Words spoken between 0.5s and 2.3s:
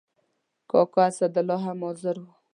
کاکا اسدالله هم حاضر و.